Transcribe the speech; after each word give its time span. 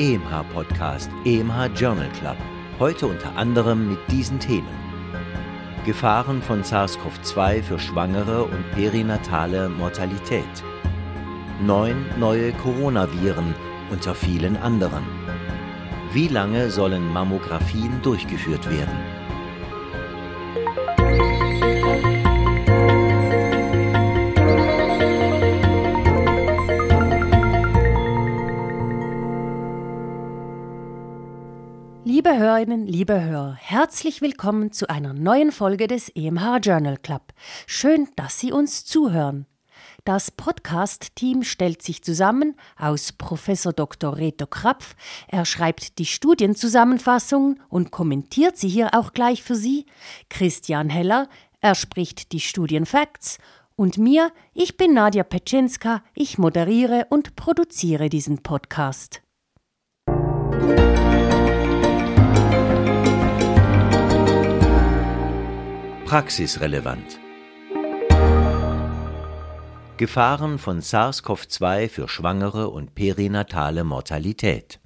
Sie 0.00 0.18
hören 0.18 0.22
EMH 0.22 0.42
Podcast, 0.54 1.10
EMH 1.26 1.66
Journal 1.76 2.08
Club. 2.18 2.36
Heute 2.78 3.06
unter 3.06 3.36
anderem 3.36 3.90
mit 3.90 3.98
diesen 4.10 4.38
Themen. 4.40 4.66
Gefahren 5.84 6.40
von 6.40 6.62
SARS-CoV-2 6.62 7.62
für 7.62 7.78
Schwangere 7.78 8.44
und 8.44 8.70
perinatale 8.72 9.68
Mortalität. 9.68 10.64
Neun 11.60 12.06
neue 12.18 12.52
Coronaviren 12.52 13.54
unter 13.90 14.14
vielen 14.14 14.56
anderen. 14.56 15.04
Wie 16.14 16.28
lange 16.28 16.70
sollen 16.70 17.06
Mammographien 17.12 18.00
durchgeführt 18.02 18.70
werden? 18.70 19.19
Hörerinnen, 32.50 32.88
liebe 32.88 33.22
Hörer, 33.22 33.54
herzlich 33.60 34.22
willkommen 34.22 34.72
zu 34.72 34.90
einer 34.90 35.12
neuen 35.12 35.52
Folge 35.52 35.86
des 35.86 36.08
EMH 36.08 36.58
Journal 36.60 36.96
Club. 36.96 37.22
Schön, 37.68 38.08
dass 38.16 38.40
Sie 38.40 38.50
uns 38.50 38.84
zuhören. 38.84 39.46
Das 40.04 40.32
Podcast-Team 40.32 41.44
stellt 41.44 41.80
sich 41.80 42.02
zusammen 42.02 42.56
aus 42.76 43.12
Professor 43.12 43.72
Dr. 43.72 44.16
Reto 44.16 44.48
Krapf. 44.48 44.96
Er 45.28 45.44
schreibt 45.44 46.00
die 46.00 46.06
Studienzusammenfassungen 46.06 47.62
und 47.68 47.92
kommentiert 47.92 48.56
sie 48.56 48.68
hier 48.68 48.94
auch 48.94 49.12
gleich 49.12 49.44
für 49.44 49.54
Sie. 49.54 49.86
Christian 50.28 50.90
Heller, 50.90 51.28
er 51.60 51.76
spricht 51.76 52.32
die 52.32 52.40
Studienfacts. 52.40 53.38
Und 53.76 53.96
mir, 53.96 54.32
ich 54.54 54.76
bin 54.76 54.94
Nadja 54.94 55.22
Petschinska, 55.22 56.02
ich 56.14 56.36
moderiere 56.36 57.06
und 57.10 57.36
produziere 57.36 58.08
diesen 58.08 58.42
Podcast. 58.42 59.22
Praxisrelevant. 66.10 67.20
Gefahren 69.96 70.58
von 70.58 70.80
SARS-CoV-2 70.80 71.88
für 71.88 72.08
Schwangere 72.08 72.70
und 72.70 72.96
perinatale 72.96 73.84
Mortalität. 73.84 74.80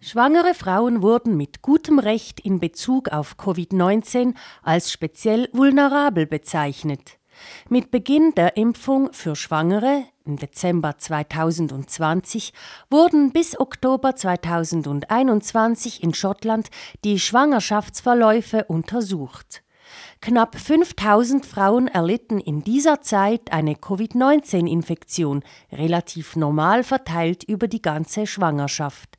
Schwangere 0.00 0.54
Frauen 0.54 1.00
wurden 1.00 1.36
mit 1.36 1.62
gutem 1.62 2.00
Recht 2.00 2.40
in 2.40 2.58
Bezug 2.58 3.10
auf 3.10 3.36
Covid-19 3.38 4.34
als 4.64 4.90
speziell 4.90 5.48
vulnerabel 5.52 6.26
bezeichnet. 6.26 7.20
Mit 7.68 7.92
Beginn 7.92 8.32
der 8.34 8.56
Impfung 8.56 9.12
für 9.12 9.36
Schwangere 9.36 10.02
im 10.24 10.38
Dezember 10.38 10.98
2020 10.98 12.52
wurden 12.90 13.30
bis 13.30 13.60
Oktober 13.60 14.16
2021 14.16 16.02
in 16.02 16.14
Schottland 16.14 16.70
die 17.04 17.20
Schwangerschaftsverläufe 17.20 18.64
untersucht. 18.64 19.63
Knapp 20.24 20.58
5000 20.58 21.44
Frauen 21.44 21.86
erlitten 21.86 22.40
in 22.40 22.64
dieser 22.64 23.02
Zeit 23.02 23.52
eine 23.52 23.74
Covid-19-Infektion, 23.74 25.42
relativ 25.70 26.34
normal 26.34 26.82
verteilt 26.82 27.44
über 27.44 27.68
die 27.68 27.82
ganze 27.82 28.26
Schwangerschaft. 28.26 29.18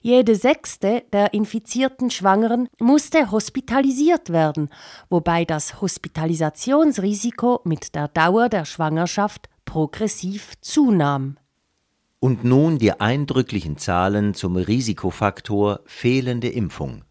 Jede 0.00 0.34
sechste 0.34 1.04
der 1.12 1.34
infizierten 1.34 2.10
Schwangeren 2.10 2.68
musste 2.80 3.30
hospitalisiert 3.30 4.30
werden, 4.30 4.70
wobei 5.08 5.44
das 5.44 5.80
Hospitalisationsrisiko 5.80 7.60
mit 7.62 7.94
der 7.94 8.08
Dauer 8.08 8.48
der 8.48 8.64
Schwangerschaft 8.64 9.48
progressiv 9.64 10.54
zunahm. 10.62 11.36
Und 12.18 12.42
nun 12.42 12.78
die 12.78 12.98
eindrücklichen 13.00 13.78
Zahlen 13.78 14.34
zum 14.34 14.56
Risikofaktor 14.56 15.78
fehlende 15.86 16.48
Impfung. 16.48 17.04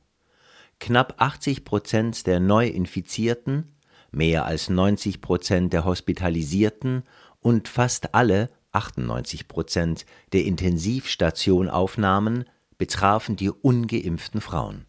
Knapp 0.79 1.16
80 1.17 1.66
Prozent 1.66 2.25
der 2.25 2.40
Neuinfizierten, 2.40 3.75
mehr 4.12 4.45
als 4.45 4.69
90 4.69 5.22
Prozent 5.22 5.73
der 5.73 5.85
Hospitalisierten 5.85 7.03
und 7.41 7.67
fast 7.67 8.16
alle 8.16 8.50
98 8.72 9.47
Prozent 9.47 10.06
der 10.31 10.45
Intensivstationaufnahmen 10.45 12.45
betrafen 12.78 13.35
die 13.35 13.50
ungeimpften 13.50 14.41
Frauen. 14.41 14.85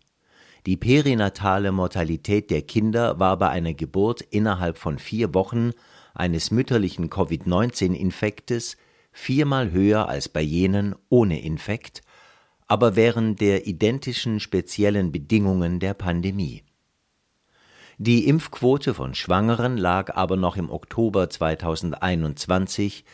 Die 0.66 0.76
perinatale 0.76 1.72
Mortalität 1.72 2.50
der 2.50 2.60
Kinder 2.62 3.18
war 3.18 3.38
bei 3.38 3.48
einer 3.48 3.74
Geburt 3.74 4.20
innerhalb 4.20 4.78
von 4.78 4.98
vier 4.98 5.34
Wochen 5.34 5.72
eines 6.14 6.50
mütterlichen 6.50 7.10
Covid-19-Infektes 7.10 8.76
viermal 9.10 9.72
höher 9.72 10.08
als 10.08 10.28
bei 10.28 10.42
jenen 10.42 10.94
ohne 11.08 11.40
Infekt 11.40 12.02
aber 12.70 12.94
während 12.94 13.40
der 13.40 13.66
identischen 13.66 14.38
speziellen 14.38 15.10
Bedingungen 15.10 15.80
der 15.80 15.92
Pandemie. 15.92 16.62
Die 17.98 18.28
Impfquote 18.28 18.94
von 18.94 19.16
Schwangeren 19.16 19.76
lag 19.76 20.14
aber 20.14 20.36
noch 20.36 20.56
im 20.56 20.70
Oktober 20.70 21.28
2021 21.28 23.04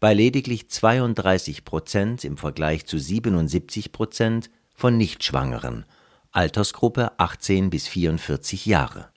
bei 0.00 0.14
lediglich 0.14 0.70
32 0.70 1.66
Prozent 1.66 2.24
im 2.24 2.38
Vergleich 2.38 2.86
zu 2.86 2.98
77 2.98 3.92
Prozent 3.92 4.48
von 4.74 4.96
Nichtschwangeren, 4.96 5.84
Altersgruppe 6.32 7.12
18 7.18 7.68
bis 7.68 7.86
44 7.86 8.64
Jahre. 8.64 9.10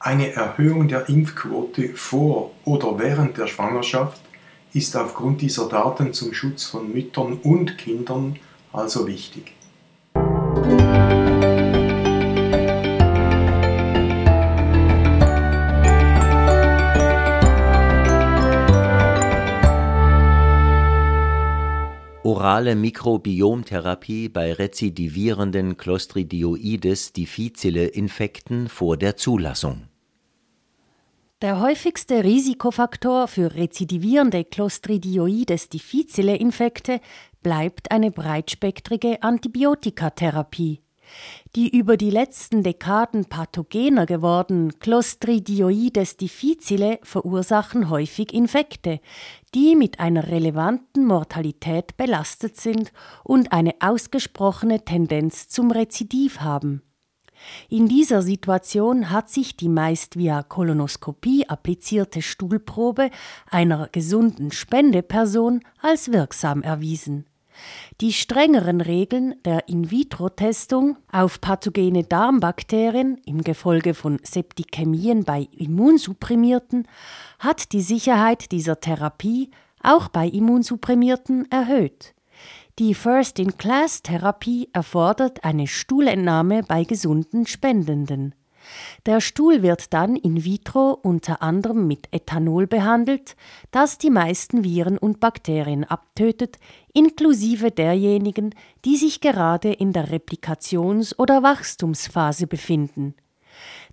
Eine 0.00 0.32
Erhöhung 0.32 0.88
der 0.88 1.08
Impfquote 1.08 1.94
vor 1.94 2.50
oder 2.64 2.98
während 2.98 3.38
der 3.38 3.46
Schwangerschaft 3.46 4.20
ist 4.74 4.96
aufgrund 4.96 5.40
dieser 5.40 5.68
Daten 5.68 6.12
zum 6.12 6.34
Schutz 6.34 6.64
von 6.64 6.92
Müttern 6.92 7.34
und 7.34 7.78
Kindern 7.78 8.40
also 8.72 9.06
wichtig. 9.06 9.54
Orale 22.24 22.74
Mikrobiomtherapie 22.74 24.28
bei 24.28 24.52
rezidivierenden 24.52 25.76
Clostridioides 25.76 27.12
difficile 27.12 27.86
Infekten 27.86 28.68
vor 28.68 28.96
der 28.96 29.16
Zulassung. 29.16 29.91
Der 31.42 31.58
häufigste 31.58 32.22
Risikofaktor 32.22 33.26
für 33.26 33.56
rezidivierende 33.56 34.44
Clostridioides 34.44 35.68
difficile 35.68 36.36
Infekte 36.36 37.00
bleibt 37.42 37.90
eine 37.90 38.12
breitspektrige 38.12 39.24
Antibiotikatherapie. 39.24 40.82
Die 41.56 41.76
über 41.76 41.96
die 41.96 42.10
letzten 42.10 42.62
Dekaden 42.62 43.24
pathogener 43.24 44.06
gewordenen 44.06 44.78
Clostridioides 44.78 46.16
difficile 46.16 47.00
verursachen 47.02 47.90
häufig 47.90 48.32
Infekte, 48.32 49.00
die 49.52 49.74
mit 49.74 49.98
einer 49.98 50.28
relevanten 50.28 51.04
Mortalität 51.04 51.96
belastet 51.96 52.56
sind 52.56 52.92
und 53.24 53.50
eine 53.50 53.74
ausgesprochene 53.80 54.84
Tendenz 54.84 55.48
zum 55.48 55.72
Rezidiv 55.72 56.38
haben. 56.38 56.82
In 57.68 57.88
dieser 57.88 58.22
Situation 58.22 59.10
hat 59.10 59.30
sich 59.30 59.56
die 59.56 59.68
meist 59.68 60.16
via 60.16 60.42
Kolonoskopie 60.42 61.48
applizierte 61.48 62.22
Stuhlprobe 62.22 63.10
einer 63.50 63.88
gesunden 63.90 64.52
Spendeperson 64.52 65.60
als 65.80 66.12
wirksam 66.12 66.62
erwiesen. 66.62 67.26
Die 68.00 68.12
strengeren 68.12 68.80
Regeln 68.80 69.34
der 69.44 69.68
In-vitro-Testung 69.68 70.96
auf 71.10 71.40
pathogene 71.40 72.04
Darmbakterien 72.04 73.20
im 73.26 73.42
Gefolge 73.42 73.94
von 73.94 74.18
Septikämien 74.22 75.24
bei 75.24 75.48
Immunsupprimierten 75.56 76.88
hat 77.38 77.72
die 77.72 77.82
Sicherheit 77.82 78.52
dieser 78.52 78.80
Therapie 78.80 79.50
auch 79.82 80.08
bei 80.08 80.26
Immunsupprimierten 80.26 81.50
erhöht. 81.50 82.14
Die 82.78 82.94
First-in-Class-Therapie 82.94 84.70
erfordert 84.72 85.44
eine 85.44 85.66
Stuhlentnahme 85.66 86.62
bei 86.62 86.84
gesunden 86.84 87.46
Spendenden. 87.46 88.34
Der 89.04 89.20
Stuhl 89.20 89.62
wird 89.62 89.92
dann 89.92 90.16
in 90.16 90.42
vitro 90.42 90.92
unter 90.92 91.42
anderem 91.42 91.86
mit 91.86 92.08
Ethanol 92.12 92.66
behandelt, 92.66 93.36
das 93.72 93.98
die 93.98 94.08
meisten 94.08 94.64
Viren 94.64 94.96
und 94.96 95.20
Bakterien 95.20 95.84
abtötet, 95.84 96.56
inklusive 96.94 97.72
derjenigen, 97.72 98.54
die 98.86 98.96
sich 98.96 99.20
gerade 99.20 99.70
in 99.70 99.92
der 99.92 100.08
Replikations- 100.08 101.14
oder 101.18 101.42
Wachstumsphase 101.42 102.46
befinden. 102.46 103.14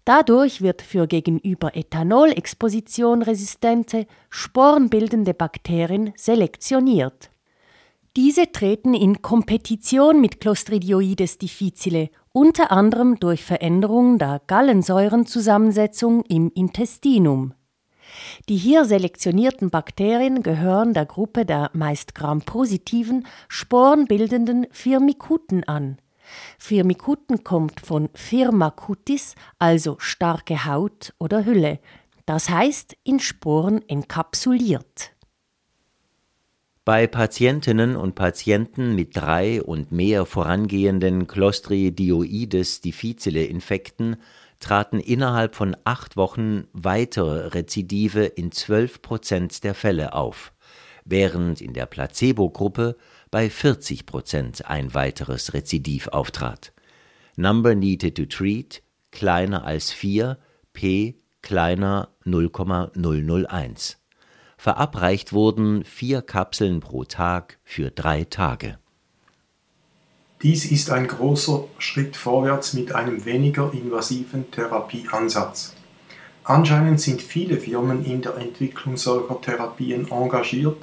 Dadurch 0.06 0.62
wird 0.62 0.82
für 0.82 1.06
gegenüber 1.06 1.76
Ethanolexposition 1.76 3.24
resistente, 3.24 4.08
sporenbildende 4.30 5.34
Bakterien 5.34 6.14
selektioniert. 6.16 7.30
Diese 8.16 8.52
treten 8.52 8.96
in 8.96 9.22
Kompetition 9.22 10.20
mit 10.20 10.42
Clostridioides 10.42 11.38
difficile, 11.38 12.10
unter 12.32 12.72
anderem 12.72 13.20
durch 13.20 13.44
Veränderung 13.44 14.18
der 14.18 14.42
Gallensäurenzusammensetzung 14.48 16.24
im 16.26 16.52
Intestinum. 16.56 17.54
Die 18.50 18.58
hier 18.58 18.86
selektionierten 18.86 19.70
Bakterien 19.70 20.42
gehören 20.42 20.96
der 20.96 21.06
Gruppe 21.06 21.46
der 21.46 21.70
meist 21.74 22.16
grampositiven, 22.16 23.28
sporenbildenden 23.48 24.66
Firmikuten 24.72 25.64
an. 25.66 26.00
Firmikuten 26.58 27.44
kommt 27.44 27.80
von 27.80 28.10
Firmacutis, 28.16 29.36
also 29.60 29.98
starke 30.00 30.66
Haut 30.66 31.14
oder 31.20 31.46
Hülle, 31.46 31.80
das 32.26 32.50
heißt 32.50 32.98
in 33.04 33.20
Sporen 33.20 33.88
enkapsuliert. 33.88 35.12
Bei 36.90 37.06
Patientinnen 37.06 37.96
und 37.96 38.16
Patienten 38.16 38.96
mit 38.96 39.16
drei 39.16 39.62
und 39.62 39.92
mehr 39.92 40.26
vorangehenden 40.26 41.28
Clostridioides 41.28 42.82
difficile 42.82 43.44
Infekten 43.44 44.16
traten 44.60 45.00
innerhalb 45.00 45.54
von 45.54 45.78
acht 45.84 46.18
Wochen 46.18 46.64
weitere 46.74 47.50
Rezidive 47.50 48.26
in 48.26 48.52
zwölf 48.52 49.04
Prozent 49.04 49.64
der 49.64 49.76
Fälle 49.76 50.14
auf, 50.14 50.52
während 51.06 51.62
in 51.62 51.74
der 51.74 51.86
Placebo-Gruppe 51.86 52.98
bei 53.30 53.52
40 53.52 54.08
Prozent 54.08 54.66
ein 54.66 54.92
weiteres 54.96 55.54
Rezidiv 55.54 56.08
auftrat. 56.08 56.74
Number 57.36 57.76
needed 57.76 58.16
to 58.16 58.26
treat 58.26 58.82
kleiner 59.12 59.64
als 59.64 59.92
4, 59.92 60.40
p 60.74 61.20
kleiner 61.44 62.10
0,001. 62.26 63.99
Verabreicht 64.62 65.32
wurden 65.32 65.86
vier 65.86 66.22
Kapseln 66.22 66.82
pro 66.82 67.06
Tag 67.06 67.60
für 67.64 67.92
drei 67.92 68.26
Tage. 68.26 68.78
Dies 70.42 70.70
ist 70.70 70.92
ein 70.92 71.08
großer 71.08 71.64
Schritt 71.78 72.18
vorwärts 72.18 72.74
mit 72.74 72.94
einem 72.94 73.24
weniger 73.24 73.72
invasiven 73.72 74.52
Therapieansatz. 74.52 75.76
Anscheinend 76.44 77.00
sind 77.00 77.22
viele 77.22 77.56
Firmen 77.56 78.04
in 78.04 78.22
der 78.22 78.36
Entwicklung 78.36 78.98
solcher 78.98 79.40
Therapien 79.40 80.12
engagiert, 80.12 80.82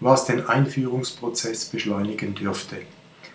was 0.00 0.24
den 0.24 0.46
Einführungsprozess 0.46 1.66
beschleunigen 1.66 2.34
dürfte. 2.34 2.76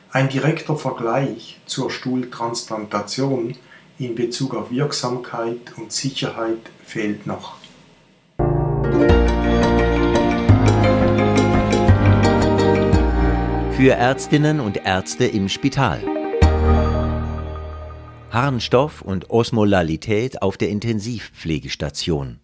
Ein 0.09 0.27
direkter 0.27 0.75
Vergleich 0.75 1.59
zur 1.67 1.91
Stuhltransplantation 1.91 3.55
in 3.99 4.15
Bezug 4.15 4.55
auf 4.55 4.71
Wirksamkeit 4.71 5.77
und 5.77 5.91
Sicherheit 5.91 6.71
fehlt 6.83 7.27
noch. 7.27 7.57
Für 13.75 13.93
Ärztinnen 13.93 14.59
und 14.59 14.85
Ärzte 14.85 15.25
im 15.25 15.49
Spital. 15.49 15.99
Harnstoff 18.29 19.01
und 19.01 19.31
Osmolalität 19.31 20.43
auf 20.43 20.57
der 20.57 20.69
Intensivpflegestation. 20.69 22.39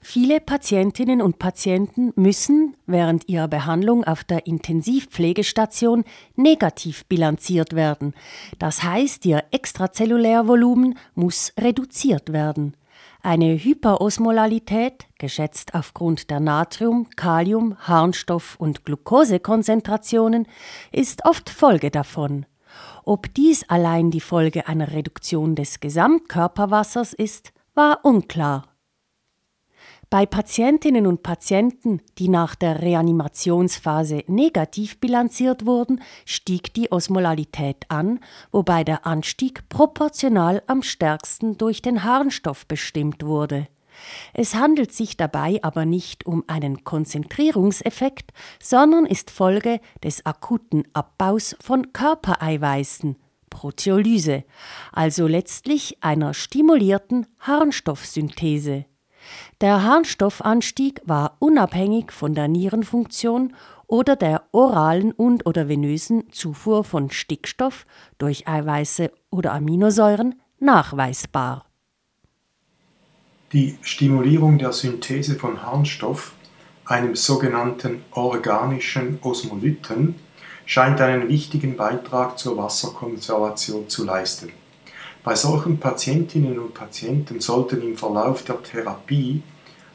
Viele 0.00 0.40
Patientinnen 0.40 1.20
und 1.20 1.40
Patienten 1.40 2.12
müssen 2.14 2.76
während 2.86 3.28
ihrer 3.28 3.48
Behandlung 3.48 4.04
auf 4.04 4.22
der 4.22 4.46
Intensivpflegestation 4.46 6.04
negativ 6.36 7.04
bilanziert 7.06 7.74
werden. 7.74 8.14
Das 8.60 8.84
heißt, 8.84 9.26
ihr 9.26 9.42
Extrazellulärvolumen 9.50 10.96
muss 11.16 11.52
reduziert 11.58 12.32
werden. 12.32 12.76
Eine 13.22 13.56
Hyperosmolalität, 13.56 15.06
geschätzt 15.18 15.74
aufgrund 15.74 16.30
der 16.30 16.38
Natrium-, 16.38 17.08
Kalium-, 17.16 17.76
Harnstoff- 17.78 18.56
und 18.56 18.84
Glukosekonzentrationen, 18.84 20.46
ist 20.92 21.24
oft 21.24 21.50
Folge 21.50 21.90
davon. 21.90 22.46
Ob 23.04 23.32
dies 23.34 23.68
allein 23.68 24.10
die 24.10 24.20
Folge 24.20 24.68
einer 24.68 24.92
Reduktion 24.92 25.56
des 25.56 25.80
Gesamtkörperwassers 25.80 27.12
ist, 27.12 27.52
war 27.74 28.04
unklar. 28.04 28.66
Bei 30.10 30.24
Patientinnen 30.24 31.06
und 31.06 31.22
Patienten, 31.22 32.00
die 32.16 32.30
nach 32.30 32.54
der 32.54 32.80
Reanimationsphase 32.80 34.24
negativ 34.26 35.00
bilanziert 35.00 35.66
wurden, 35.66 36.00
stieg 36.24 36.72
die 36.72 36.90
Osmolalität 36.90 37.84
an, 37.90 38.20
wobei 38.50 38.84
der 38.84 39.06
Anstieg 39.06 39.68
proportional 39.68 40.62
am 40.66 40.82
stärksten 40.82 41.58
durch 41.58 41.82
den 41.82 42.04
Harnstoff 42.04 42.66
bestimmt 42.66 43.22
wurde. 43.22 43.68
Es 44.32 44.54
handelt 44.54 44.92
sich 44.92 45.18
dabei 45.18 45.58
aber 45.62 45.84
nicht 45.84 46.24
um 46.24 46.42
einen 46.46 46.84
Konzentrierungseffekt, 46.84 48.32
sondern 48.62 49.04
ist 49.04 49.30
Folge 49.30 49.78
des 50.02 50.24
akuten 50.24 50.84
Abbaus 50.94 51.54
von 51.60 51.92
Körpereiweißen, 51.92 53.16
Proteolyse, 53.50 54.44
also 54.90 55.26
letztlich 55.26 55.98
einer 56.02 56.32
stimulierten 56.32 57.26
Harnstoffsynthese. 57.40 58.86
Der 59.60 59.82
Harnstoffanstieg 59.82 61.00
war 61.04 61.36
unabhängig 61.40 62.12
von 62.12 62.34
der 62.34 62.48
Nierenfunktion 62.48 63.54
oder 63.86 64.16
der 64.16 64.44
oralen 64.52 65.12
und 65.12 65.46
oder 65.46 65.68
venösen 65.68 66.30
Zufuhr 66.30 66.84
von 66.84 67.10
Stickstoff 67.10 67.86
durch 68.18 68.46
Eiweiße 68.46 69.10
oder 69.30 69.52
Aminosäuren 69.52 70.40
nachweisbar. 70.60 71.64
Die 73.52 73.78
Stimulierung 73.80 74.58
der 74.58 74.72
Synthese 74.72 75.36
von 75.36 75.62
Harnstoff, 75.62 76.32
einem 76.84 77.16
sogenannten 77.16 78.04
organischen 78.10 79.18
Osmolyten, 79.22 80.16
scheint 80.66 81.00
einen 81.00 81.28
wichtigen 81.28 81.76
Beitrag 81.76 82.38
zur 82.38 82.58
Wasserkonservation 82.58 83.88
zu 83.88 84.04
leisten. 84.04 84.52
Bei 85.24 85.34
solchen 85.34 85.78
Patientinnen 85.78 86.58
und 86.58 86.74
Patienten 86.74 87.40
sollten 87.40 87.82
im 87.82 87.96
Verlauf 87.96 88.44
der 88.44 88.62
Therapie 88.62 89.42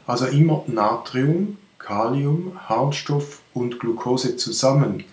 also 0.06 0.26
immer 0.26 0.64
Natrium, 0.66 1.56
Kalium, 1.78 2.58
Harnstoff 2.68 3.40
und 3.54 3.80
Glucose 3.80 4.36
zusammen 4.36 5.04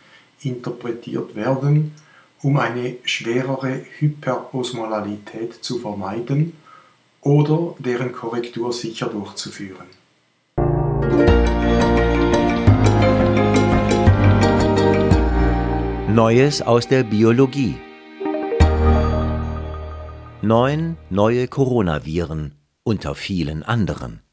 interpretiert 0.41 1.35
werden, 1.35 1.93
um 2.41 2.57
eine 2.57 2.97
schwerere 3.03 3.85
Hyperosmolalität 3.99 5.63
zu 5.63 5.79
vermeiden 5.79 6.53
oder 7.21 7.75
deren 7.79 8.11
Korrektur 8.11 8.73
sicher 8.73 9.07
durchzuführen. 9.07 9.87
Neues 16.13 16.61
aus 16.61 16.87
der 16.87 17.03
Biologie 17.03 17.75
Neun 20.43 20.97
neue 21.11 21.47
Coronaviren 21.47 22.55
unter 22.81 23.13
vielen 23.13 23.61
anderen. 23.61 24.23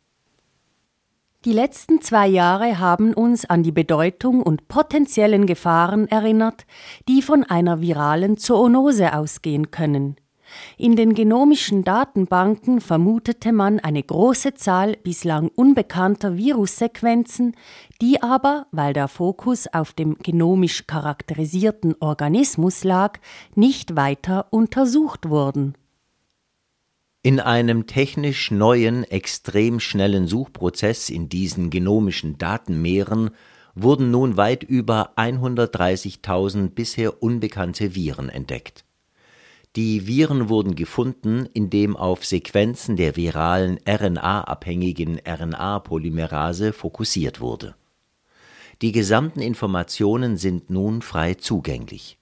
Die 1.45 1.53
letzten 1.53 2.00
zwei 2.00 2.27
Jahre 2.27 2.79
haben 2.79 3.12
uns 3.12 3.45
an 3.45 3.62
die 3.62 3.73
Bedeutung 3.73 4.43
und 4.43 4.69
potenziellen 4.69 5.45
Gefahren 5.45 6.09
erinnert, 6.09 6.65
die 7.09 7.21
von 7.21 7.45
einer 7.45 7.83
viralen 7.83 8.38
Zoonose 8.38 9.12
ausgehen 9.12 9.71
können. 9.71 10.17
In 10.79 10.97
den 10.97 11.12
genomischen 11.12 11.85
Datenbanken 11.85 12.81
vermutete 12.81 13.53
man 13.53 13.79
eine 13.79 14.03
große 14.03 14.55
Zahl 14.55 14.97
bislang 14.97 15.50
unbekannter 15.57 16.38
Virussequenzen, 16.38 17.55
die 18.00 18.23
aber, 18.23 18.67
weil 18.73 18.95
der 18.95 19.09
Fokus 19.09 19.67
auf 19.71 19.93
dem 19.93 20.17
genomisch 20.17 20.87
charakterisierten 20.87 21.97
Organismus 22.00 22.83
lag, 22.83 23.19
nicht 23.55 23.95
weiter 23.95 24.47
untersucht 24.50 25.29
wurden. 25.29 25.75
In 27.29 27.41
einem 27.41 27.87
technisch 27.87 28.51
neuen, 28.51 29.05
extrem 29.05 29.81
schnellen 29.81 30.27
Suchprozess 30.27 31.11
in 31.11 31.29
diesen 31.29 31.69
genomischen 31.69 32.39
Datenmeeren 32.39 33.33
wurden 33.75 34.11
nun 34.11 34.39
weit 34.39 34.63
über 34.63 35.13
130.000 35.17 36.71
bisher 36.71 37.23
unbekannte 37.23 37.95
Viren 37.95 38.31
entdeckt. 38.31 38.87
Die 39.77 40.07
Viren 40.07 40.49
wurden 40.49 40.75
gefunden, 40.75 41.47
indem 41.53 41.99
auf 41.99 42.25
Sequenzen 42.25 42.97
der 42.97 43.15
viralen 43.15 43.79
RNA-abhängigen 43.87 45.21
RNA-Polymerase 45.23 46.73
fokussiert 46.73 47.43
wurde. 47.43 47.75
Die 48.81 48.93
gesamten 48.93 49.43
Informationen 49.43 50.39
sind 50.39 50.71
nun 50.71 51.03
frei 51.03 51.35
zugänglich. 51.35 52.17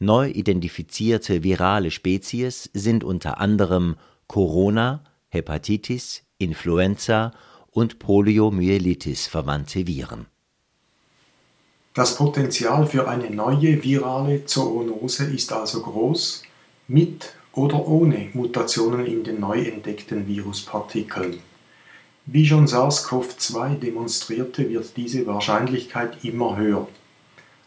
Neu 0.00 0.30
identifizierte 0.30 1.44
virale 1.44 1.92
Spezies 1.92 2.68
sind 2.74 3.04
unter 3.04 3.38
anderem 3.38 3.94
Corona, 4.32 5.04
Hepatitis, 5.28 6.22
Influenza 6.38 7.32
und 7.70 7.98
Poliomyelitis 7.98 9.26
verwandte 9.26 9.86
Viren. 9.86 10.24
Das 11.92 12.16
Potenzial 12.16 12.86
für 12.86 13.06
eine 13.08 13.28
neue 13.28 13.84
virale 13.84 14.46
Zoonose 14.46 15.24
ist 15.24 15.52
also 15.52 15.82
groß, 15.82 16.44
mit 16.88 17.34
oder 17.52 17.86
ohne 17.86 18.30
Mutationen 18.32 19.04
in 19.04 19.22
den 19.22 19.38
neu 19.38 19.64
entdeckten 19.64 20.26
Viruspartikeln. 20.26 21.40
Wie 22.24 22.46
schon 22.46 22.66
SARS-CoV-2 22.66 23.80
demonstrierte, 23.80 24.66
wird 24.70 24.96
diese 24.96 25.26
Wahrscheinlichkeit 25.26 26.24
immer 26.24 26.56
höher. 26.56 26.88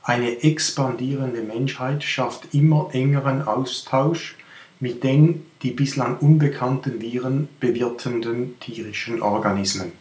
Eine 0.01 0.41
expandierende 0.41 1.43
Menschheit 1.43 2.03
schafft 2.03 2.55
immer 2.55 2.89
engeren 2.91 3.43
Austausch 3.43 4.35
mit 4.79 5.03
den 5.03 5.45
die 5.65 5.71
bislang 5.71 6.19
unbekannten 6.19 7.01
Viren 7.01 7.49
bewirtenden 7.59 8.59
tierischen 8.59 9.23
Organismen. 9.23 9.93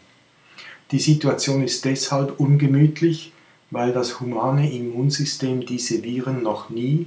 Die 0.90 0.99
Situation 0.99 1.64
ist 1.64 1.87
deshalb 1.87 2.38
ungemütlich, 2.38 3.33
weil 3.71 3.94
das 3.94 4.21
humane 4.21 4.71
Immunsystem 4.71 5.64
diese 5.64 6.04
Viren 6.04 6.42
noch 6.42 6.68
nie 6.68 7.06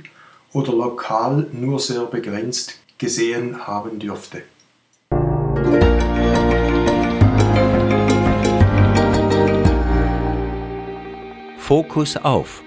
oder 0.53 0.73
lokal 0.73 1.45
nur 1.53 1.79
sehr 1.79 2.05
begrenzt 2.05 2.79
gesehen 2.97 3.67
haben 3.67 3.99
dürfte. 3.99 4.41
Fokus 11.59 12.17
auf. 12.17 12.63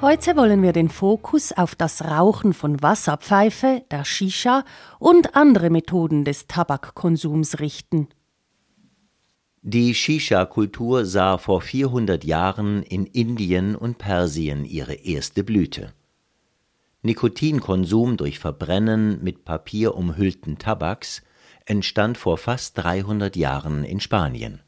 Heute 0.00 0.36
wollen 0.36 0.62
wir 0.62 0.72
den 0.72 0.90
Fokus 0.90 1.50
auf 1.50 1.74
das 1.74 2.04
Rauchen 2.04 2.54
von 2.54 2.80
Wasserpfeife, 2.80 3.82
der 3.90 4.04
Shisha 4.04 4.64
und 5.00 5.34
andere 5.34 5.70
Methoden 5.70 6.24
des 6.24 6.46
Tabakkonsums 6.46 7.58
richten. 7.58 8.06
Die 9.62 9.96
Shisha-Kultur 9.96 11.04
sah 11.04 11.36
vor 11.36 11.62
400 11.62 12.22
Jahren 12.22 12.84
in 12.84 13.06
Indien 13.06 13.74
und 13.74 13.98
Persien 13.98 14.64
ihre 14.64 14.94
erste 14.94 15.42
Blüte. 15.42 15.92
Nikotinkonsum 17.02 18.16
durch 18.16 18.38
Verbrennen 18.38 19.20
mit 19.24 19.44
Papier 19.44 19.96
umhüllten 19.96 20.58
Tabaks 20.58 21.22
entstand 21.64 22.18
vor 22.18 22.38
fast 22.38 22.78
300 22.78 23.34
Jahren 23.34 23.82
in 23.82 23.98
Spanien. 23.98 24.62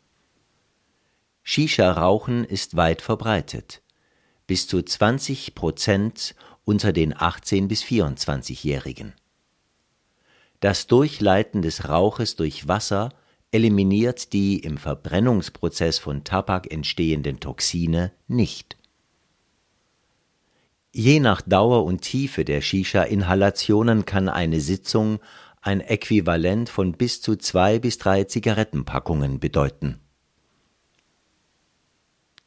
Shisha-Rauchen 1.44 2.42
ist 2.42 2.76
weit 2.76 3.00
verbreitet. 3.00 3.80
Bis 4.50 4.66
zu 4.66 4.83
20 4.83 5.54
Prozent 5.54 6.35
unter 6.64 6.92
den 6.92 7.14
18- 7.14 7.69
bis 7.69 7.85
24-Jährigen. 7.85 9.12
Das 10.59 10.88
Durchleiten 10.88 11.62
des 11.62 11.88
Rauches 11.88 12.35
durch 12.35 12.66
Wasser 12.66 13.11
eliminiert 13.52 14.33
die 14.33 14.59
im 14.59 14.76
Verbrennungsprozess 14.76 16.00
von 16.00 16.25
Tabak 16.25 16.69
entstehenden 16.73 17.38
Toxine 17.38 18.11
nicht. 18.26 18.76
Je 20.92 21.21
nach 21.21 21.42
Dauer 21.42 21.85
und 21.85 22.00
Tiefe 22.00 22.45
der 22.45 22.61
Shisha-Inhalationen 22.61 24.04
kann 24.04 24.28
eine 24.28 24.61
Sitzung 24.61 25.21
ein 25.62 25.80
Äquivalent 25.80 26.69
von 26.69 26.95
bis 26.95 27.23
zu 27.23 27.37
zwei 27.37 27.78
bis 27.78 27.99
drei 27.99 28.25
Zigarettenpackungen 28.25 29.38
bedeuten. 29.38 30.00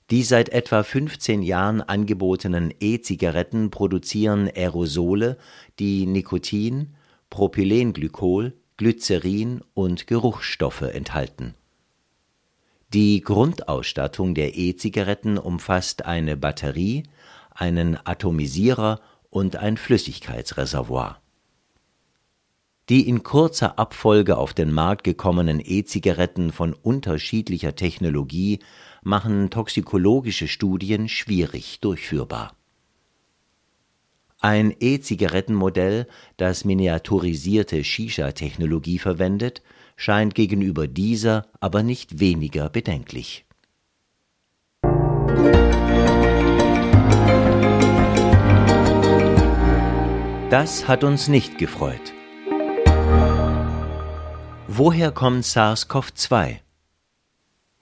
Die 0.09 0.23
seit 0.23 0.49
etwa 0.49 0.83
15 0.83 1.41
Jahren 1.41 1.81
angebotenen 1.81 2.73
E-Zigaretten 2.79 3.71
produzieren 3.71 4.49
Aerosole, 4.53 5.37
die 5.79 6.05
Nikotin, 6.05 6.95
Propylenglykol, 7.29 8.53
Glycerin 8.77 9.61
und 9.73 10.07
Geruchsstoffe 10.07 10.81
enthalten. 10.81 11.55
Die 12.93 13.21
Grundausstattung 13.21 14.35
der 14.35 14.55
E-Zigaretten 14.55 15.39
umfasst 15.39 16.05
eine 16.05 16.37
Batterie, 16.37 17.03
einen 17.49 17.97
Atomisierer 18.05 18.99
und 19.29 19.55
ein 19.55 19.77
Flüssigkeitsreservoir. 19.77 21.22
Die 22.89 23.07
in 23.07 23.23
kurzer 23.23 23.79
Abfolge 23.79 24.37
auf 24.37 24.53
den 24.53 24.71
Markt 24.71 25.05
gekommenen 25.05 25.61
E-Zigaretten 25.63 26.51
von 26.51 26.73
unterschiedlicher 26.73 27.75
Technologie 27.75 28.59
machen 29.03 29.49
toxikologische 29.49 30.49
Studien 30.49 31.07
schwierig 31.07 31.79
durchführbar. 31.79 32.55
Ein 34.41 34.75
E-Zigarettenmodell, 34.77 36.07
das 36.35 36.65
miniaturisierte 36.65 37.81
Shisha-Technologie 37.85 38.99
verwendet, 38.99 39.61
scheint 39.95 40.35
gegenüber 40.35 40.85
dieser 40.85 41.47
aber 41.61 41.83
nicht 41.83 42.19
weniger 42.19 42.69
bedenklich. 42.69 43.45
Das 50.49 50.89
hat 50.89 51.05
uns 51.05 51.29
nicht 51.29 51.57
gefreut. 51.57 52.13
Woher 54.69 55.11
kommt 55.11 55.43
SARS-CoV-2? 55.43 56.59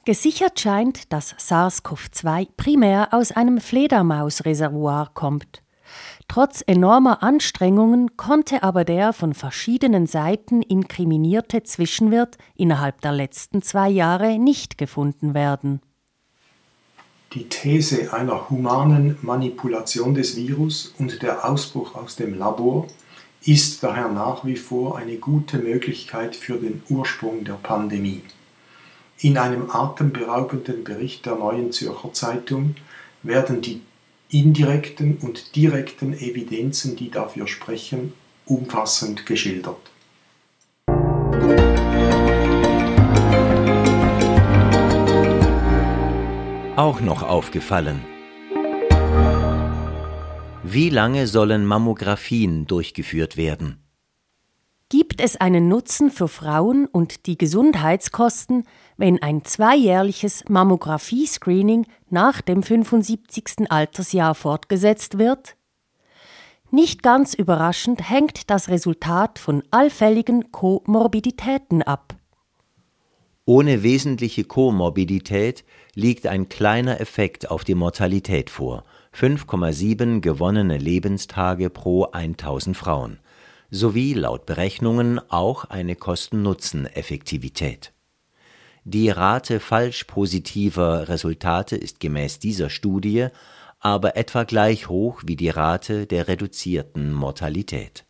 Gesichert 0.04 0.60
scheint, 0.60 1.14
dass 1.14 1.36
SARS-CoV-2 1.38 2.48
primär 2.58 3.10
aus 3.14 3.32
einem 3.32 3.62
Fledermausreservoir 3.62 5.12
kommt. 5.14 5.62
Trotz 6.28 6.64
enormer 6.66 7.22
Anstrengungen 7.22 8.18
konnte 8.18 8.64
aber 8.64 8.84
der 8.84 9.14
von 9.14 9.36
verschiedenen 9.36 10.08
Seiten 10.08 10.64
inkriminierte 10.64 11.62
Zwischenwirt 11.62 12.40
innerhalb 12.56 13.00
der 13.02 13.12
letzten 13.12 13.62
zwei 13.62 13.90
Jahre 13.90 14.40
nicht 14.40 14.80
gefunden 14.80 15.36
werden. 15.36 15.82
Die 17.34 17.48
These 17.48 18.12
einer 18.12 18.50
humanen 18.50 19.20
Manipulation 19.22 20.16
des 20.16 20.36
Virus 20.36 20.96
und 20.98 21.22
der 21.22 21.48
Ausbruch 21.48 21.94
aus 21.94 22.16
dem 22.16 22.34
Labor 22.34 22.88
ist 23.46 23.84
daher 23.84 24.08
nach 24.08 24.46
wie 24.46 24.56
vor 24.56 24.98
eine 24.98 25.18
gute 25.18 25.58
Möglichkeit 25.58 26.36
für 26.36 26.58
den 26.58 26.84
Ursprung 26.90 27.44
der 27.44 27.54
Pandemie. 27.54 28.22
In 29.20 29.38
einem 29.38 29.70
atemberaubenden 29.70 30.84
Bericht 30.84 31.26
der 31.26 31.36
Neuen 31.36 31.72
Zürcher 31.72 32.14
Zeitung 32.14 32.76
werden 33.24 33.62
die 33.62 33.82
indirekten 34.30 35.18
und 35.18 35.56
direkten 35.56 36.14
Evidenzen, 36.14 36.96
die 36.96 37.12
dafür 37.12 37.48
sprechen, 37.48 38.14
umfassend 38.46 39.26
geschildert. 39.26 39.92
auch 46.82 47.00
noch 47.00 47.22
aufgefallen. 47.22 48.02
Wie 50.74 50.90
lange 50.90 51.28
sollen 51.28 51.66
Mammographien 51.66 52.66
durchgeführt 52.66 53.36
werden? 53.36 53.84
Gibt 54.88 55.20
es 55.20 55.36
einen 55.36 55.68
Nutzen 55.68 56.10
für 56.10 56.30
Frauen 56.30 56.86
und 56.86 57.26
die 57.26 57.38
Gesundheitskosten, 57.38 58.64
wenn 58.96 59.22
ein 59.22 59.44
zweijährliches 59.44 60.46
Mammographie-Screening 60.48 61.88
nach 62.10 62.40
dem 62.40 62.64
75. 62.64 63.70
Altersjahr 63.70 64.34
fortgesetzt 64.34 65.18
wird? 65.18 65.58
Nicht 66.70 67.04
ganz 67.04 67.34
überraschend 67.34 68.10
hängt 68.10 68.50
das 68.50 68.70
Resultat 68.70 69.40
von 69.40 69.64
allfälligen 69.72 70.54
Komorbiditäten 70.54 71.84
ab. 71.84 72.16
Ohne 73.44 73.84
wesentliche 73.84 74.46
Komorbidität 74.46 75.66
liegt 75.94 76.28
ein 76.28 76.50
kleiner 76.50 77.02
Effekt 77.02 77.52
auf 77.52 77.64
die 77.64 77.76
Mortalität 77.76 78.50
vor, 78.50 78.84
5,7 79.16 80.22
gewonnene 80.22 80.78
Lebenstage 80.78 81.70
pro 81.70 82.06
1000 82.06 82.78
Frauen, 82.78 83.20
sowie 83.70 84.14
laut 84.14 84.46
Berechnungen 84.46 85.20
auch 85.30 85.66
eine 85.66 85.96
Kosten-Nutzen-Effektivität. 85.96 87.92
Die 88.84 89.10
Rate 89.10 89.60
falsch 89.60 90.06
positiver 90.06 91.08
Resultate 91.08 91.76
ist 91.76 92.00
gemäß 92.00 92.40
dieser 92.40 92.70
Studie 92.70 93.28
aber 93.82 94.16
etwa 94.16 94.44
gleich 94.44 94.88
hoch 94.88 95.24
wie 95.26 95.36
die 95.36 95.50
Rate 95.50 96.06
der 96.06 96.28
reduzierten 96.28 97.12
Mortalität. 97.12 98.06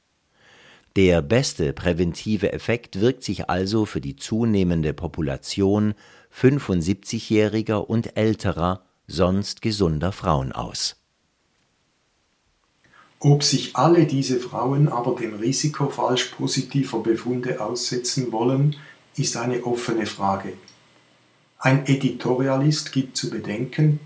Der 0.97 1.21
beste 1.21 1.71
präventive 1.71 2.51
Effekt 2.51 2.99
wirkt 2.99 3.23
sich 3.23 3.49
also 3.49 3.85
für 3.85 4.01
die 4.01 4.17
zunehmende 4.17 4.93
Population 4.93 5.93
75-jähriger 6.35 7.77
und 7.77 8.17
älterer, 8.17 8.83
sonst 9.07 9.61
gesunder 9.61 10.11
Frauen 10.11 10.51
aus. 10.51 10.95
Ob 13.19 13.43
sich 13.43 13.75
alle 13.75 14.07
diese 14.07 14.39
Frauen 14.39 14.87
aber 14.87 15.15
dem 15.15 15.35
Risiko 15.35 15.89
falsch 15.89 16.25
positiver 16.35 17.03
Befunde 17.03 17.61
aussetzen 17.61 18.31
wollen, 18.31 18.75
ist 19.15 19.37
eine 19.37 19.63
offene 19.63 20.07
Frage. 20.07 20.53
Ein 21.59 21.85
Editorialist 21.85 22.91
gibt 22.91 23.15
zu 23.15 23.29
bedenken, 23.29 23.99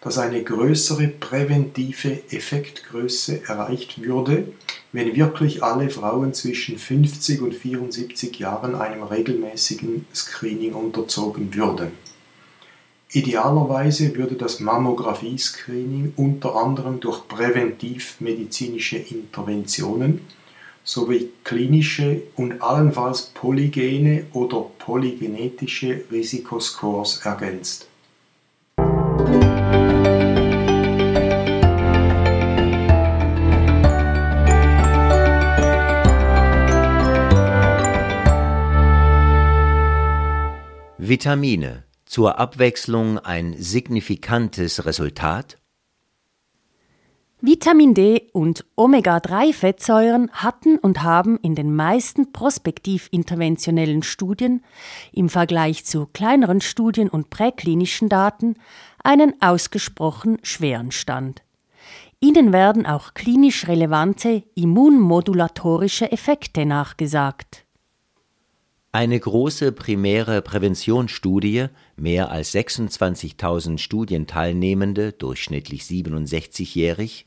dass 0.00 0.18
eine 0.18 0.42
größere 0.42 1.08
präventive 1.08 2.22
Effektgröße 2.30 3.42
erreicht 3.46 4.02
würde, 4.02 4.52
wenn 4.92 5.14
wirklich 5.14 5.62
alle 5.62 5.90
Frauen 5.90 6.34
zwischen 6.34 6.78
50 6.78 7.42
und 7.42 7.54
74 7.54 8.38
Jahren 8.38 8.74
einem 8.74 9.02
regelmäßigen 9.02 10.06
Screening 10.14 10.72
unterzogen 10.72 11.54
würden. 11.54 11.92
Idealerweise 13.12 14.14
würde 14.16 14.36
das 14.36 14.60
Mammographie-Screening 14.60 16.12
unter 16.16 16.54
anderem 16.54 17.00
durch 17.00 17.26
präventivmedizinische 17.26 18.98
Interventionen 18.98 20.20
sowie 20.84 21.30
klinische 21.44 22.22
und 22.36 22.62
allenfalls 22.62 23.22
polygene 23.34 24.26
oder 24.32 24.64
polygenetische 24.78 26.04
Risikoscores 26.10 27.20
ergänzt. 27.24 27.89
Vitamine 41.10 41.82
zur 42.04 42.38
Abwechslung 42.38 43.18
ein 43.18 43.56
signifikantes 43.58 44.86
Resultat? 44.86 45.56
Vitamin 47.40 47.94
D 47.94 48.30
und 48.32 48.64
Omega-3-Fettsäuren 48.76 50.30
hatten 50.30 50.78
und 50.78 51.02
haben 51.02 51.36
in 51.42 51.56
den 51.56 51.74
meisten 51.74 52.30
prospektiv-interventionellen 52.30 54.04
Studien 54.04 54.62
im 55.10 55.28
Vergleich 55.28 55.84
zu 55.84 56.06
kleineren 56.06 56.60
Studien 56.60 57.08
und 57.08 57.28
präklinischen 57.28 58.08
Daten 58.08 58.54
einen 59.02 59.34
ausgesprochen 59.42 60.38
schweren 60.44 60.92
Stand. 60.92 61.42
Ihnen 62.20 62.52
werden 62.52 62.86
auch 62.86 63.14
klinisch 63.14 63.66
relevante 63.66 64.44
immunmodulatorische 64.54 66.12
Effekte 66.12 66.66
nachgesagt. 66.66 67.66
Eine 68.92 69.20
große 69.20 69.70
primäre 69.70 70.42
Präventionsstudie, 70.42 71.66
mehr 71.94 72.32
als 72.32 72.52
26.000 72.52 73.78
Studienteilnehmende, 73.78 75.12
durchschnittlich 75.12 75.82
67-jährig, 75.82 77.26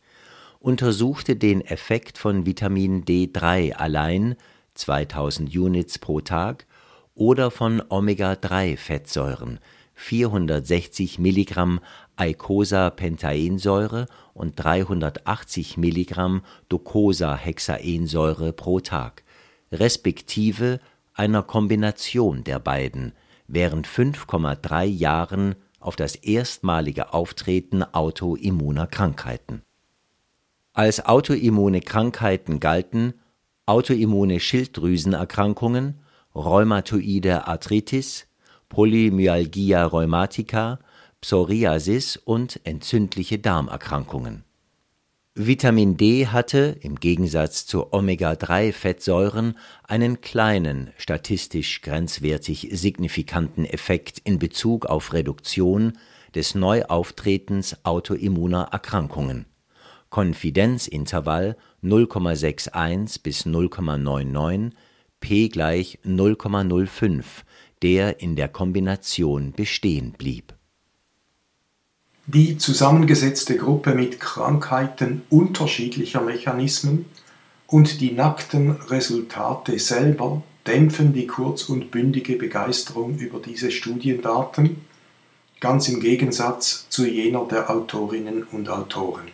untersuchte 0.60 1.38
den 1.38 1.62
Effekt 1.62 2.18
von 2.18 2.46
Vitamin 2.46 3.06
D3 3.06 3.76
allein 3.76 4.36
2000 4.74 5.56
Units 5.56 6.00
pro 6.00 6.20
Tag 6.20 6.68
oder 7.16 7.50
von 7.50 7.82
Omega-3-Fettsäuren 7.88 9.60
460 9.94 11.18
Milligramm 11.18 11.80
Eicosapentaensäure 12.18 14.08
und 14.34 14.62
380 14.62 15.78
Milligramm 15.78 16.42
Docosahexaensäure 16.68 18.52
pro 18.52 18.82
Tag, 18.82 19.24
respektive 19.72 20.82
einer 21.14 21.44
Kombination 21.44 22.44
der 22.44 22.60
beiden, 22.60 23.14
während 23.48 23.88
5,3 23.88 24.86
Jahren 24.86 25.56
auf 25.80 25.96
das 25.96 26.16
erstmalige 26.16 27.14
Auftreten 27.14 27.84
autoimmuner 27.84 28.88
Krankheiten 28.88 29.64
als 30.74 31.06
autoimmune 31.06 31.82
Krankheiten 31.82 32.60
galten 32.60 33.14
autoimmune 33.68 34.40
Schilddrüsenerkrankungen, 34.40 36.00
rheumatoide 36.36 37.48
Arthritis, 37.48 38.26
Polymyalgia 38.70 39.86
rheumatica, 39.86 40.80
Psoriasis 41.22 42.18
und 42.18 42.60
entzündliche 42.66 43.38
Darmerkrankungen. 43.38 44.44
Vitamin 45.36 45.98
D 45.98 46.28
hatte 46.28 46.78
im 46.82 47.00
Gegensatz 47.00 47.66
zu 47.66 47.92
Omega-3-Fettsäuren 47.92 49.58
einen 49.84 50.22
kleinen, 50.22 50.92
statistisch 50.98 51.82
grenzwertig 51.82 52.70
signifikanten 52.72 53.66
Effekt 53.66 54.20
in 54.24 54.38
Bezug 54.38 54.86
auf 54.86 55.12
Reduktion 55.12 55.94
des 56.36 56.54
Neuauftretens 56.54 57.84
autoimmuner 57.84 58.70
Erkrankungen 58.72 59.48
Konfidenzintervall 60.14 61.58
0,61 61.82 63.24
bis 63.24 63.48
0,99, 63.48 64.70
p 65.20 65.50
gleich 65.50 65.98
0,05, 66.06 67.24
der 67.82 68.22
in 68.22 68.36
der 68.36 68.48
Kombination 68.48 69.54
bestehen 69.54 70.12
blieb. 70.12 70.54
Die 72.26 72.58
zusammengesetzte 72.58 73.58
Gruppe 73.58 73.94
mit 73.94 74.22
Krankheiten 74.22 75.24
unterschiedlicher 75.30 76.22
Mechanismen 76.22 77.06
und 77.68 78.00
die 78.00 78.12
nackten 78.12 78.72
Resultate 78.72 79.78
selber 79.78 80.42
dämpfen 80.66 81.12
die 81.12 81.28
kurz- 81.28 81.64
und 81.64 81.92
bündige 81.92 82.38
Begeisterung 82.38 83.18
über 83.18 83.40
diese 83.40 83.72
Studiendaten, 83.72 84.86
ganz 85.60 85.90
im 85.90 86.00
Gegensatz 86.00 86.88
zu 86.88 87.06
jener 87.06 87.46
der 87.46 87.70
Autorinnen 87.70 88.44
und 88.44 88.70
Autoren. 88.70 89.28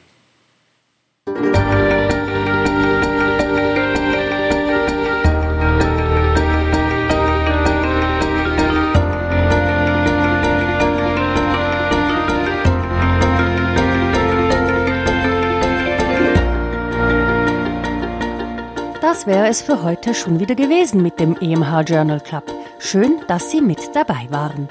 Wäre 19.29 19.47
es 19.47 19.61
für 19.61 19.83
heute 19.83 20.15
schon 20.15 20.39
wieder 20.39 20.55
gewesen 20.55 21.03
mit 21.03 21.19
dem 21.19 21.37
EMH 21.39 21.81
Journal 21.81 22.19
Club. 22.19 22.51
Schön, 22.79 23.21
dass 23.27 23.51
Sie 23.51 23.61
mit 23.61 23.77
dabei 23.93 24.25
waren. 24.31 24.69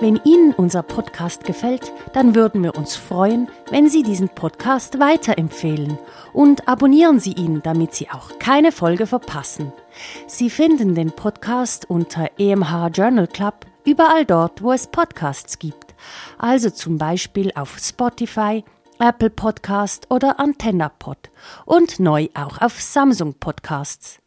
Wenn 0.00 0.18
Ihnen 0.24 0.54
unser 0.54 0.82
Podcast 0.82 1.44
gefällt, 1.44 1.92
dann 2.14 2.34
würden 2.34 2.62
wir 2.62 2.76
uns 2.76 2.96
freuen, 2.96 3.50
wenn 3.70 3.90
Sie 3.90 4.02
diesen 4.02 4.30
Podcast 4.30 4.98
weiterempfehlen 4.98 5.98
und 6.32 6.66
abonnieren 6.66 7.20
Sie 7.20 7.34
ihn, 7.34 7.60
damit 7.62 7.94
Sie 7.94 8.08
auch 8.08 8.38
keine 8.38 8.72
Folge 8.72 9.06
verpassen. 9.06 9.70
Sie 10.26 10.48
finden 10.48 10.94
den 10.94 11.12
Podcast 11.12 11.90
unter 11.90 12.30
EMH 12.38 12.88
Journal 12.94 13.26
Club 13.26 13.66
überall 13.84 14.24
dort, 14.24 14.62
wo 14.62 14.72
es 14.72 14.86
Podcasts 14.86 15.58
gibt, 15.58 15.94
also 16.38 16.70
zum 16.70 16.96
Beispiel 16.96 17.52
auf 17.54 17.76
Spotify, 17.78 18.64
Apple 19.00 19.30
Podcast 19.30 20.10
oder 20.10 20.38
AntennaPod 20.38 21.30
und 21.64 22.00
neu 22.00 22.28
auch 22.34 22.60
auf 22.60 22.78
Samsung 22.80 23.34
Podcasts. 23.40 24.20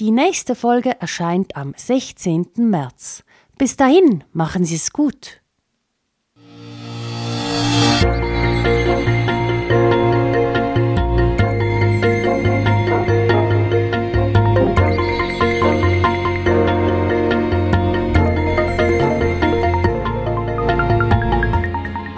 Die 0.00 0.10
nächste 0.10 0.56
Folge 0.56 1.00
erscheint 1.00 1.56
am 1.56 1.72
16. 1.76 2.48
März. 2.56 3.22
Bis 3.58 3.76
dahin, 3.76 4.24
machen 4.32 4.64
Sie 4.64 4.74
es 4.74 4.92
gut. 4.92 5.40